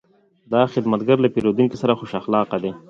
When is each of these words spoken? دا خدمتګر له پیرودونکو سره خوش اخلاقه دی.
دا 0.51 0.61
خدمتګر 0.73 1.17
له 1.21 1.27
پیرودونکو 1.33 1.79
سره 1.81 1.97
خوش 1.99 2.11
اخلاقه 2.21 2.57
دی. 2.63 2.71